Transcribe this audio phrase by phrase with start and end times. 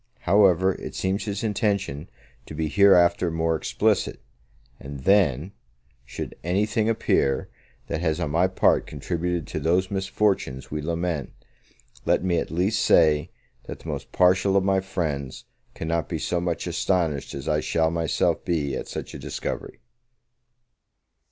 [0.21, 2.09] However, it seems his intention
[2.47, 4.19] to be hereafter more explicit;
[4.79, 5.51] and then,
[6.05, 7.49] should anything appear,
[7.85, 11.33] that has on my part contributed to those misfortunes we lament,
[12.03, 13.29] let me at least say,
[13.65, 15.45] that the most partial of my friends
[15.75, 19.81] cannot be so much astonished as I shall myself be at such a discovery.